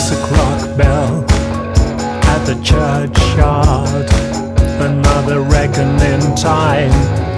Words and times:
six 0.00 0.18
o'clock 0.18 0.78
bell 0.78 1.24
at 2.32 2.44
the 2.46 2.54
churchyard. 2.64 4.08
Another 4.80 5.42
reckoning 5.42 6.34
time. 6.36 7.29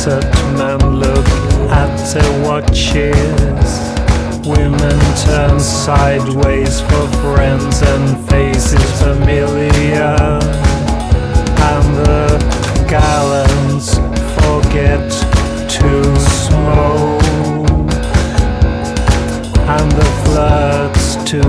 Concert, 0.00 0.24
men 0.56 0.78
look 0.98 1.26
at 1.70 1.94
their 2.14 2.42
watches. 2.42 3.70
Women 4.46 4.98
turn 5.26 5.60
sideways 5.60 6.80
for 6.80 7.06
friends 7.20 7.82
and 7.82 8.30
faces 8.30 9.02
familiar. 9.02 10.16
And 11.70 11.86
the 12.00 12.86
gallants 12.88 13.96
forget 14.38 15.10
to 15.68 16.16
smoke. 16.18 17.22
And 19.68 19.92
the 19.92 20.08
flirts 20.24 21.16
to 21.30 21.42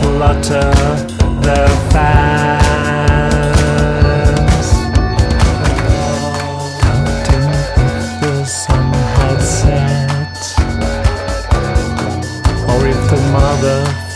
flutter 0.00 0.89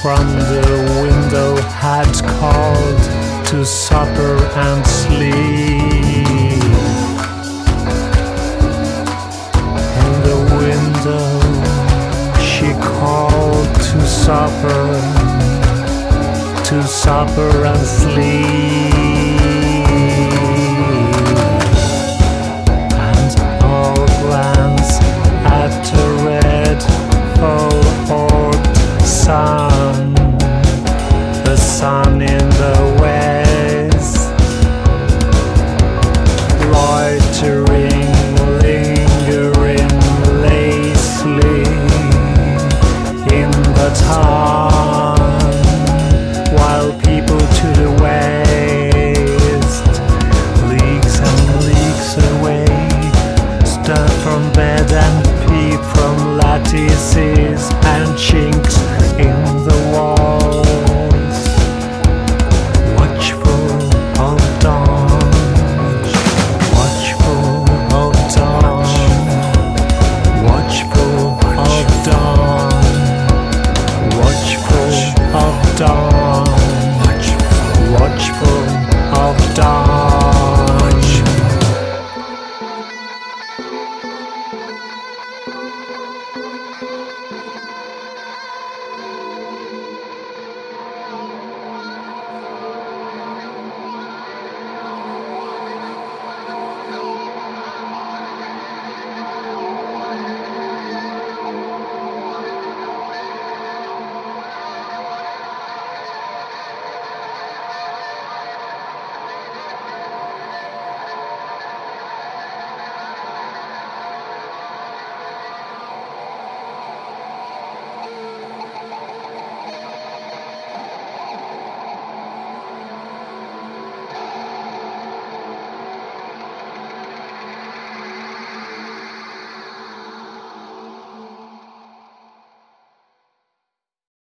from 0.04 0.28
the 0.52 1.00
window 1.00 1.56
had 1.80 2.12
called 2.38 3.46
to 3.46 3.64
supper 3.64 4.36
and 4.54 4.86
sleep. 4.86 5.32
In 10.04 10.12
the 10.28 10.40
window, 10.60 11.26
she 12.38 12.68
called 12.98 13.74
to 13.88 13.98
supper, 14.06 14.84
to 16.68 16.82
supper 16.82 17.64
and 17.64 17.86
sleep. 17.86 18.83
Sun, 29.54 30.14
the 31.44 31.56
sun 31.56 32.22
in 32.22 32.48
the 32.62 32.76
west, 33.00 33.13